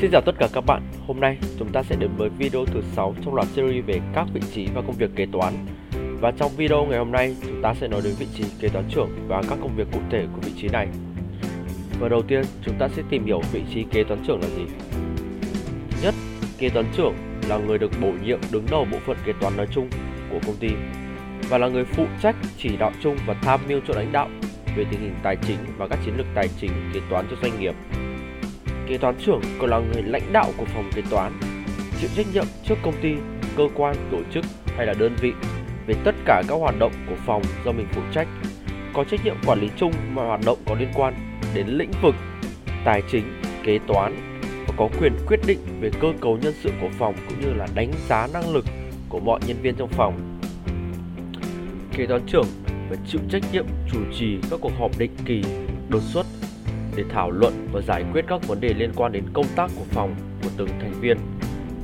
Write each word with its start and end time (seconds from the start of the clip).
Xin 0.00 0.10
chào 0.10 0.20
tất 0.20 0.34
cả 0.38 0.48
các 0.52 0.64
bạn, 0.66 0.82
hôm 1.06 1.20
nay 1.20 1.38
chúng 1.58 1.68
ta 1.72 1.82
sẽ 1.82 1.96
đến 1.96 2.10
với 2.16 2.28
video 2.28 2.64
thứ 2.64 2.80
6 2.96 3.14
trong 3.24 3.34
loạt 3.34 3.48
series 3.48 3.84
về 3.86 4.00
các 4.14 4.26
vị 4.32 4.40
trí 4.54 4.66
và 4.74 4.82
công 4.82 4.96
việc 4.98 5.10
kế 5.16 5.26
toán. 5.32 5.54
Và 6.20 6.30
trong 6.30 6.50
video 6.56 6.84
ngày 6.84 6.98
hôm 6.98 7.12
nay 7.12 7.36
chúng 7.46 7.62
ta 7.62 7.74
sẽ 7.74 7.88
nói 7.88 8.00
đến 8.04 8.14
vị 8.18 8.26
trí 8.34 8.44
kế 8.60 8.68
toán 8.68 8.84
trưởng 8.90 9.08
và 9.28 9.42
các 9.48 9.58
công 9.60 9.76
việc 9.76 9.86
cụ 9.92 9.98
thể 10.10 10.26
của 10.34 10.40
vị 10.40 10.52
trí 10.56 10.68
này. 10.68 10.88
Và 12.00 12.08
đầu 12.08 12.22
tiên 12.22 12.44
chúng 12.64 12.74
ta 12.78 12.88
sẽ 12.88 13.02
tìm 13.10 13.24
hiểu 13.24 13.40
vị 13.52 13.62
trí 13.74 13.82
kế 13.82 14.04
toán 14.04 14.20
trưởng 14.26 14.40
là 14.40 14.48
gì. 14.48 14.64
Nhất, 16.02 16.14
kế 16.58 16.68
toán 16.68 16.86
trưởng 16.96 17.14
là 17.48 17.58
người 17.58 17.78
được 17.78 17.90
bổ 18.02 18.12
nhiệm 18.24 18.40
đứng 18.52 18.66
đầu 18.70 18.86
bộ 18.92 18.98
phận 19.06 19.16
kế 19.24 19.32
toán 19.40 19.56
nói 19.56 19.66
chung 19.74 19.88
của 20.30 20.38
công 20.46 20.56
ty 20.56 20.70
và 21.48 21.58
là 21.58 21.68
người 21.68 21.84
phụ 21.84 22.06
trách 22.22 22.36
chỉ 22.58 22.76
đạo 22.76 22.92
chung 23.02 23.16
và 23.26 23.34
tham 23.34 23.60
mưu 23.68 23.80
cho 23.88 23.94
lãnh 23.94 24.12
đạo 24.12 24.28
về 24.76 24.84
tình 24.90 25.00
hình 25.00 25.14
tài 25.22 25.36
chính 25.36 25.58
và 25.76 25.88
các 25.88 25.98
chiến 26.04 26.14
lược 26.16 26.26
tài 26.34 26.48
chính 26.60 26.70
kế 26.94 27.00
toán 27.10 27.26
cho 27.30 27.36
doanh 27.42 27.60
nghiệp. 27.60 27.74
Kế 28.88 28.98
toán 28.98 29.14
trưởng 29.26 29.40
còn 29.58 29.70
là 29.70 29.78
người 29.78 30.02
lãnh 30.02 30.32
đạo 30.32 30.52
của 30.56 30.64
phòng 30.64 30.90
kế 30.94 31.02
toán, 31.10 31.32
chịu 32.00 32.10
trách 32.16 32.26
nhiệm 32.32 32.44
trước 32.64 32.74
công 32.82 32.94
ty, 33.02 33.14
cơ 33.56 33.68
quan, 33.74 33.96
tổ 34.10 34.18
chức 34.34 34.44
hay 34.76 34.86
là 34.86 34.94
đơn 34.98 35.16
vị 35.20 35.32
về 35.86 35.94
tất 36.04 36.14
cả 36.24 36.42
các 36.48 36.54
hoạt 36.54 36.74
động 36.78 36.92
của 37.08 37.16
phòng 37.26 37.42
do 37.64 37.72
mình 37.72 37.86
phụ 37.92 38.00
trách, 38.14 38.28
có 38.94 39.04
trách 39.04 39.24
nhiệm 39.24 39.36
quản 39.46 39.60
lý 39.60 39.68
chung 39.76 39.92
mọi 40.14 40.26
hoạt 40.26 40.40
động 40.44 40.58
có 40.66 40.74
liên 40.74 40.88
quan 40.94 41.14
đến 41.54 41.66
lĩnh 41.66 41.90
vực 42.02 42.14
tài 42.84 43.02
chính, 43.10 43.24
kế 43.64 43.78
toán 43.86 44.40
và 44.66 44.74
có 44.76 44.88
quyền 45.00 45.12
quyết 45.26 45.40
định 45.46 45.58
về 45.80 45.90
cơ 46.00 46.08
cấu 46.20 46.38
nhân 46.42 46.54
sự 46.62 46.70
của 46.80 46.90
phòng 46.98 47.14
cũng 47.28 47.40
như 47.40 47.54
là 47.54 47.66
đánh 47.74 47.92
giá 48.08 48.28
năng 48.32 48.54
lực 48.54 48.64
của 49.08 49.20
mọi 49.20 49.40
nhân 49.46 49.56
viên 49.62 49.74
trong 49.74 49.88
phòng. 49.88 50.38
Kế 51.96 52.06
toán 52.06 52.22
trưởng 52.26 52.46
phải 52.88 52.98
chịu 53.06 53.20
trách 53.30 53.42
nhiệm 53.52 53.66
chủ 53.92 53.98
trì 54.18 54.38
các 54.50 54.60
cuộc 54.62 54.72
họp 54.78 54.98
định 54.98 55.12
kỳ, 55.24 55.42
đột 55.88 56.02
xuất 56.02 56.26
để 56.98 57.04
thảo 57.10 57.30
luận 57.30 57.68
và 57.72 57.80
giải 57.80 58.04
quyết 58.12 58.24
các 58.28 58.48
vấn 58.48 58.60
đề 58.60 58.74
liên 58.74 58.92
quan 58.96 59.12
đến 59.12 59.24
công 59.32 59.46
tác 59.56 59.70
của 59.76 59.84
phòng 59.90 60.14
của 60.42 60.48
từng 60.56 60.68
thành 60.80 60.92
viên, 61.00 61.18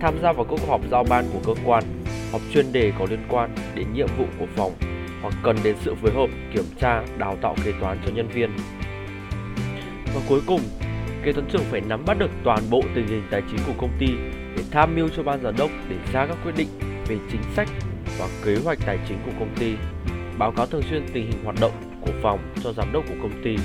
tham 0.00 0.14
gia 0.22 0.32
vào 0.32 0.44
các 0.44 0.60
họp 0.68 0.80
giao 0.90 1.04
ban 1.04 1.24
của 1.32 1.38
cơ 1.46 1.62
quan, 1.64 1.84
họp 2.32 2.40
chuyên 2.52 2.72
đề 2.72 2.92
có 2.98 3.06
liên 3.10 3.24
quan 3.28 3.54
đến 3.74 3.86
nhiệm 3.92 4.08
vụ 4.18 4.24
của 4.38 4.46
phòng 4.56 4.72
hoặc 5.22 5.34
cần 5.42 5.56
đến 5.64 5.76
sự 5.80 5.94
phối 5.94 6.12
hợp, 6.12 6.26
kiểm 6.54 6.64
tra, 6.80 7.02
đào 7.18 7.36
tạo 7.42 7.54
kế 7.64 7.72
toán 7.80 7.98
cho 8.06 8.12
nhân 8.12 8.28
viên. 8.28 8.50
Và 10.14 10.20
cuối 10.28 10.40
cùng, 10.46 10.60
kế 11.24 11.32
toán 11.32 11.46
trưởng 11.52 11.64
phải 11.70 11.80
nắm 11.80 12.04
bắt 12.06 12.18
được 12.18 12.30
toàn 12.44 12.60
bộ 12.70 12.82
tình 12.94 13.06
hình 13.06 13.22
tài 13.30 13.42
chính 13.50 13.60
của 13.66 13.74
công 13.78 13.90
ty 13.98 14.06
để 14.56 14.62
tham 14.70 14.94
mưu 14.94 15.08
cho 15.16 15.22
ban 15.22 15.42
giám 15.42 15.56
đốc 15.56 15.70
để 15.88 15.96
ra 16.12 16.26
các 16.26 16.36
quyết 16.44 16.52
định 16.56 16.68
về 17.06 17.18
chính 17.32 17.42
sách 17.56 17.68
và 18.18 18.28
kế 18.44 18.56
hoạch 18.64 18.78
tài 18.86 18.98
chính 19.08 19.18
của 19.26 19.32
công 19.38 19.54
ty, 19.58 19.74
báo 20.38 20.52
cáo 20.52 20.66
thường 20.66 20.82
xuyên 20.90 21.06
tình 21.12 21.26
hình 21.26 21.44
hoạt 21.44 21.56
động 21.60 21.72
của 22.00 22.12
phòng 22.22 22.38
cho 22.62 22.72
giám 22.72 22.92
đốc 22.92 23.04
của 23.08 23.16
công 23.22 23.42
ty 23.44 23.56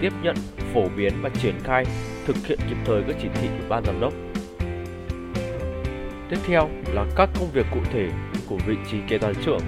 tiếp 0.00 0.12
nhận, 0.22 0.36
phổ 0.74 0.88
biến 0.96 1.12
và 1.22 1.28
triển 1.28 1.54
khai, 1.64 1.84
thực 2.26 2.36
hiện 2.46 2.58
kịp 2.68 2.76
thời 2.84 3.02
các 3.06 3.16
chỉ 3.22 3.28
thị 3.34 3.48
của 3.48 3.68
ban 3.68 3.84
giám 3.84 4.00
đốc. 4.00 4.12
Tiếp 6.30 6.38
theo 6.46 6.68
là 6.94 7.06
các 7.16 7.30
công 7.38 7.50
việc 7.52 7.66
cụ 7.74 7.80
thể 7.92 8.08
của 8.48 8.56
vị 8.66 8.76
trí 8.90 8.98
kế 9.08 9.18
toán 9.18 9.34
trưởng. 9.44 9.60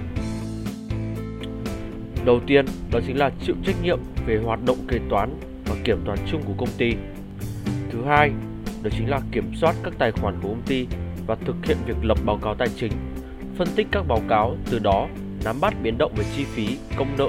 Đầu 2.25 2.41
tiên 2.47 2.65
đó 2.93 3.01
chính 3.07 3.19
là 3.19 3.31
chịu 3.47 3.55
trách 3.67 3.77
nhiệm 3.83 3.99
về 4.27 4.41
hoạt 4.45 4.65
động 4.67 4.79
kế 4.89 4.99
toán 5.11 5.41
và 5.67 5.75
kiểm 5.85 5.99
toán 6.05 6.19
chung 6.31 6.43
của 6.43 6.55
công 6.59 6.69
ty. 6.79 6.95
Thứ 7.91 8.05
hai, 8.05 8.31
đó 8.83 8.91
chính 8.97 9.11
là 9.11 9.21
kiểm 9.33 9.53
soát 9.55 9.75
các 9.83 9.93
tài 9.99 10.13
khoản 10.13 10.35
của 10.43 10.49
công 10.49 10.63
ty 10.67 10.87
và 11.27 11.35
thực 11.35 11.57
hiện 11.67 11.77
việc 11.87 11.97
lập 12.03 12.19
báo 12.27 12.39
cáo 12.43 12.55
tài 12.55 12.69
chính, 12.77 12.93
phân 13.57 13.69
tích 13.77 13.87
các 13.91 14.05
báo 14.09 14.21
cáo, 14.29 14.57
từ 14.71 14.79
đó 14.79 15.09
nắm 15.45 15.61
bắt 15.61 15.75
biến 15.83 15.99
động 15.99 16.13
về 16.17 16.25
chi 16.37 16.45
phí, 16.45 16.77
công 16.97 17.17
nợ 17.19 17.29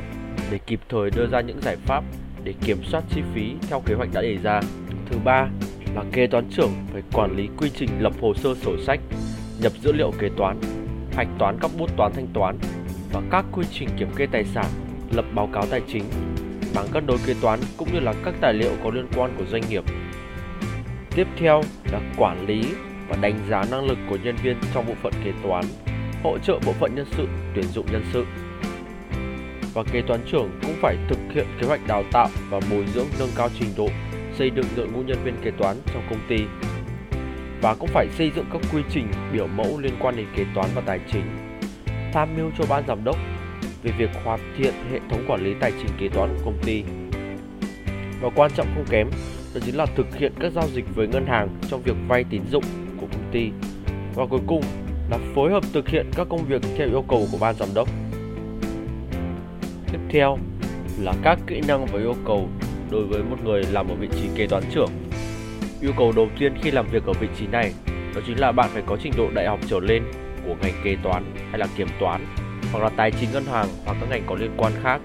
để 0.52 0.58
kịp 0.58 0.80
thời 0.90 1.09
đưa 1.09 1.28
ra 1.28 1.42
những 1.42 1.62
giải 1.62 1.76
pháp 1.86 2.04
để 2.44 2.53
kiểm 2.66 2.83
soát 2.83 3.03
chi 3.09 3.22
phí 3.33 3.53
theo 3.69 3.81
kế 3.86 3.94
hoạch 3.94 4.09
đã 4.13 4.22
đề 4.22 4.38
ra. 4.44 4.61
Thứ 5.05 5.17
ba 5.23 5.47
là 5.95 6.03
kế 6.11 6.27
toán 6.27 6.50
trưởng 6.50 6.72
phải 6.94 7.02
quản 7.13 7.35
lý 7.35 7.50
quy 7.58 7.69
trình 7.75 7.89
lập 8.00 8.13
hồ 8.22 8.34
sơ 8.34 8.56
sổ 8.56 8.72
sách, 8.85 9.00
nhập 9.62 9.72
dữ 9.81 9.91
liệu 9.91 10.12
kế 10.19 10.29
toán, 10.38 10.59
hạch 11.16 11.28
toán 11.40 11.57
các 11.62 11.72
bút 11.78 11.97
toán 11.97 12.12
thanh 12.16 12.28
toán 12.34 12.57
và 13.12 13.22
các 13.31 13.45
quy 13.51 13.66
trình 13.72 13.90
kiểm 13.97 14.09
kê 14.16 14.25
tài 14.25 14.45
sản, 14.45 14.66
lập 15.12 15.25
báo 15.35 15.50
cáo 15.53 15.66
tài 15.66 15.81
chính, 15.88 16.03
bảng 16.75 16.88
cân 16.91 17.06
đối 17.06 17.18
kế 17.25 17.34
toán 17.41 17.59
cũng 17.78 17.94
như 17.94 18.00
là 18.00 18.13
các 18.25 18.34
tài 18.41 18.53
liệu 18.53 18.72
có 18.84 18.89
liên 18.89 19.07
quan 19.16 19.35
của 19.38 19.45
doanh 19.51 19.63
nghiệp. 19.69 19.84
Tiếp 21.16 21.28
theo 21.38 21.62
là 21.91 22.00
quản 22.18 22.47
lý 22.47 22.63
và 23.07 23.18
đánh 23.22 23.39
giá 23.50 23.63
năng 23.72 23.85
lực 23.85 23.97
của 24.09 24.18
nhân 24.23 24.35
viên 24.44 24.57
trong 24.73 24.85
bộ 24.88 24.94
phận 25.01 25.13
kế 25.23 25.31
toán, 25.44 25.66
hỗ 26.23 26.38
trợ 26.38 26.59
bộ 26.66 26.73
phận 26.73 26.95
nhân 26.95 27.06
sự 27.12 27.28
tuyển 27.56 27.66
dụng 27.66 27.85
nhân 27.91 28.03
sự 28.13 28.25
và 29.73 29.84
kế 29.84 30.01
toán 30.01 30.19
trưởng 30.31 30.50
cũng 30.61 30.75
phải 30.81 30.97
thực 31.09 31.19
hiện 31.34 31.45
kế 31.61 31.67
hoạch 31.67 31.88
đào 31.88 32.03
tạo 32.11 32.29
và 32.50 32.59
bồi 32.72 32.85
dưỡng 32.94 33.07
nâng 33.19 33.29
cao 33.35 33.50
trình 33.59 33.69
độ, 33.78 33.88
xây 34.38 34.51
dựng 34.56 34.66
đội 34.75 34.88
ngũ 34.88 35.01
nhân 35.01 35.17
viên 35.23 35.35
kế 35.44 35.51
toán 35.51 35.78
trong 35.94 36.03
công 36.09 36.19
ty. 36.29 36.38
Và 37.61 37.75
cũng 37.75 37.89
phải 37.94 38.07
xây 38.17 38.31
dựng 38.35 38.45
các 38.53 38.62
quy 38.73 38.81
trình 38.89 39.07
biểu 39.33 39.47
mẫu 39.47 39.79
liên 39.79 39.94
quan 40.00 40.16
đến 40.16 40.25
kế 40.35 40.45
toán 40.56 40.69
và 40.75 40.81
tài 40.85 41.00
chính. 41.12 41.25
Tham 42.13 42.35
mưu 42.38 42.51
cho 42.57 42.66
ban 42.69 42.83
giám 42.88 43.03
đốc 43.03 43.17
về 43.83 43.91
việc 43.97 44.09
hoàn 44.23 44.39
thiện 44.57 44.73
hệ 44.91 45.00
thống 45.09 45.25
quản 45.28 45.44
lý 45.44 45.53
tài 45.59 45.72
chính 45.72 45.91
kế 46.00 46.09
toán 46.09 46.29
của 46.35 46.41
công 46.45 46.57
ty. 46.66 46.83
Và 48.22 48.29
quan 48.35 48.51
trọng 48.56 48.67
không 48.75 48.85
kém, 48.89 49.09
đó 49.53 49.62
chính 49.66 49.75
là 49.75 49.85
thực 49.85 50.16
hiện 50.16 50.33
các 50.39 50.51
giao 50.51 50.67
dịch 50.67 50.85
với 50.95 51.07
ngân 51.07 51.25
hàng 51.25 51.47
trong 51.69 51.81
việc 51.81 51.95
vay 52.07 52.23
tín 52.29 52.41
dụng 52.51 52.63
của 52.97 53.07
công 53.12 53.31
ty. 53.31 53.50
Và 54.16 54.25
cuối 54.29 54.41
cùng 54.47 54.63
là 55.09 55.17
phối 55.35 55.51
hợp 55.51 55.63
thực 55.73 55.89
hiện 55.89 56.06
các 56.16 56.28
công 56.29 56.45
việc 56.45 56.62
theo 56.78 56.88
yêu 56.88 57.03
cầu 57.07 57.28
của 57.31 57.38
ban 57.41 57.56
giám 57.56 57.69
đốc. 57.73 57.89
Tiếp 59.94 60.00
theo 60.09 60.38
là 61.00 61.14
các 61.24 61.40
kỹ 61.48 61.62
năng 61.68 61.86
và 61.86 62.00
yêu 62.00 62.16
cầu 62.26 62.50
đối 62.92 63.06
với 63.06 63.24
một 63.24 63.38
người 63.44 63.64
làm 63.64 63.88
ở 63.88 63.96
vị 63.96 64.08
trí 64.12 64.28
kế 64.36 64.48
toán 64.48 64.64
trưởng. 64.72 64.90
Yêu 65.81 65.92
cầu 65.98 66.12
đầu 66.16 66.30
tiên 66.40 66.54
khi 66.62 66.72
làm 66.72 66.88
việc 66.88 67.06
ở 67.06 67.14
vị 67.14 67.28
trí 67.40 67.48
này 67.48 67.74
đó 68.16 68.22
chính 68.28 68.40
là 68.40 68.52
bạn 68.52 68.70
phải 68.74 68.84
có 68.86 68.98
trình 69.04 69.14
độ 69.18 69.30
đại 69.34 69.48
học 69.48 69.59
trở 69.68 69.80
lên 69.80 70.04
của 70.46 70.56
ngành 70.62 70.74
kế 70.84 70.96
toán 71.04 71.24
hay 71.50 71.59
là 71.59 71.68
kiểm 71.78 71.88
toán 72.00 72.26
hoặc 72.72 72.84
là 72.84 72.90
tài 72.90 73.12
chính 73.12 73.30
ngân 73.34 73.46
hàng 73.46 73.68
hoặc 73.86 73.98
các 74.00 74.09
ngành 74.09 74.24
có 74.28 74.36
liên 74.36 74.52
quan 74.58 74.74
khác. 74.84 75.02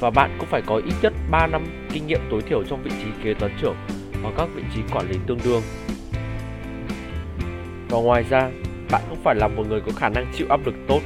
Và 0.00 0.10
bạn 0.10 0.36
cũng 0.38 0.48
phải 0.48 0.62
có 0.66 0.76
ít 0.76 0.94
nhất 1.02 1.12
3 1.30 1.46
năm 1.46 1.64
kinh 1.92 2.06
nghiệm 2.06 2.20
tối 2.30 2.42
thiểu 2.42 2.62
trong 2.64 2.82
vị 2.82 2.90
trí 2.90 3.08
kế 3.24 3.34
toán 3.34 3.52
trưởng 3.60 3.76
hoặc 4.22 4.34
các 4.36 4.48
vị 4.54 4.62
trí 4.74 4.80
quản 4.92 5.10
lý 5.10 5.18
tương 5.26 5.38
đương. 5.44 5.62
Và 7.90 7.98
ngoài 7.98 8.24
ra, 8.30 8.50
bạn 8.90 9.02
cũng 9.08 9.18
phải 9.24 9.34
là 9.34 9.48
một 9.48 9.64
người 9.68 9.80
có 9.80 9.92
khả 9.96 10.08
năng 10.08 10.32
chịu 10.36 10.46
áp 10.50 10.60
lực 10.66 10.74
tốt, 10.88 11.00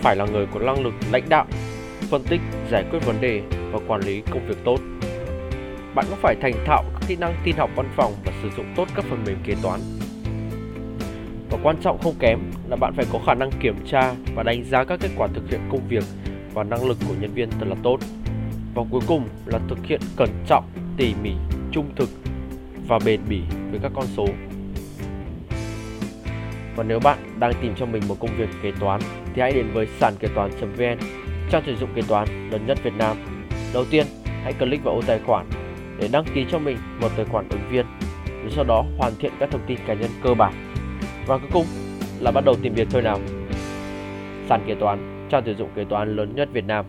phải 0.00 0.16
là 0.16 0.26
người 0.26 0.46
có 0.54 0.60
năng 0.60 0.84
lực 0.84 0.94
lãnh 1.12 1.28
đạo 1.28 1.46
phân 2.12 2.22
tích, 2.28 2.40
giải 2.70 2.84
quyết 2.90 2.98
vấn 3.06 3.20
đề 3.20 3.42
và 3.72 3.78
quản 3.86 4.00
lý 4.00 4.22
công 4.30 4.46
việc 4.48 4.64
tốt. 4.64 4.80
Bạn 5.94 6.04
cũng 6.08 6.18
phải 6.22 6.36
thành 6.42 6.52
thạo 6.66 6.84
các 6.92 7.02
kỹ 7.08 7.16
năng 7.16 7.34
tin 7.44 7.56
học 7.56 7.70
văn 7.76 7.88
phòng 7.96 8.12
và 8.24 8.32
sử 8.42 8.50
dụng 8.56 8.66
tốt 8.76 8.88
các 8.94 9.04
phần 9.10 9.24
mềm 9.26 9.36
kế 9.44 9.54
toán. 9.62 9.80
Và 11.50 11.58
quan 11.62 11.76
trọng 11.82 11.98
không 11.98 12.14
kém 12.18 12.38
là 12.68 12.76
bạn 12.76 12.92
phải 12.96 13.06
có 13.12 13.18
khả 13.26 13.34
năng 13.34 13.50
kiểm 13.60 13.74
tra 13.86 14.14
và 14.34 14.42
đánh 14.42 14.64
giá 14.64 14.84
các 14.84 15.00
kết 15.00 15.08
quả 15.16 15.28
thực 15.34 15.50
hiện 15.50 15.60
công 15.70 15.88
việc 15.88 16.04
và 16.54 16.64
năng 16.64 16.84
lực 16.84 16.96
của 17.08 17.14
nhân 17.20 17.30
viên 17.34 17.50
thật 17.50 17.66
là 17.68 17.76
tốt. 17.82 17.98
Và 18.74 18.82
cuối 18.90 19.00
cùng 19.06 19.28
là 19.46 19.58
thực 19.68 19.78
hiện 19.86 20.00
cẩn 20.16 20.30
trọng, 20.46 20.64
tỉ 20.96 21.14
mỉ, 21.22 21.32
trung 21.72 21.90
thực 21.96 22.08
và 22.88 22.98
bền 23.04 23.20
bỉ 23.28 23.40
với 23.70 23.80
các 23.82 23.92
con 23.94 24.06
số. 24.16 24.26
Và 26.76 26.84
nếu 26.84 27.00
bạn 27.00 27.18
đang 27.38 27.52
tìm 27.62 27.74
cho 27.76 27.86
mình 27.86 28.02
một 28.08 28.16
công 28.20 28.36
việc 28.38 28.48
kế 28.62 28.72
toán 28.80 29.00
thì 29.34 29.42
hãy 29.42 29.52
đến 29.52 29.66
với 29.72 29.86
sàn 30.00 30.14
kế 30.20 30.28
toán.vn 30.34 30.98
trang 31.52 31.62
tuyển 31.66 31.76
dụng 31.76 31.90
kế 31.94 32.02
toán 32.08 32.50
lớn 32.50 32.66
nhất 32.66 32.78
Việt 32.82 32.94
Nam. 32.98 33.16
Đầu 33.74 33.84
tiên, 33.90 34.06
hãy 34.42 34.52
click 34.52 34.84
vào 34.84 34.94
ô 34.94 35.02
tài 35.06 35.20
khoản 35.26 35.46
để 35.98 36.08
đăng 36.12 36.24
ký 36.34 36.46
cho 36.50 36.58
mình 36.58 36.76
một 37.00 37.08
tài 37.16 37.24
khoản 37.24 37.48
ứng 37.48 37.60
viên, 37.70 37.86
rồi 38.42 38.50
sau 38.50 38.64
đó 38.64 38.84
hoàn 38.98 39.12
thiện 39.18 39.32
các 39.38 39.50
thông 39.50 39.60
tin 39.66 39.78
cá 39.86 39.94
nhân 39.94 40.10
cơ 40.22 40.34
bản. 40.34 40.74
Và 41.26 41.38
cuối 41.38 41.48
cùng 41.52 41.66
là 42.20 42.30
bắt 42.30 42.44
đầu 42.44 42.54
tìm 42.62 42.74
việc 42.74 42.88
thôi 42.90 43.02
nào. 43.02 43.20
Sàn 44.48 44.64
kế 44.66 44.74
toán, 44.74 45.26
trang 45.30 45.42
tuyển 45.44 45.58
dụng 45.58 45.68
kế 45.74 45.84
toán 45.84 46.16
lớn 46.16 46.32
nhất 46.34 46.48
Việt 46.52 46.64
Nam. 46.64 46.84